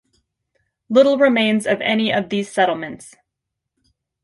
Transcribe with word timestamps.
Little 0.89 1.19
remains 1.19 1.67
of 1.67 1.79
any 1.79 2.11
of 2.11 2.29
these 2.29 2.51
settlements. 2.51 3.13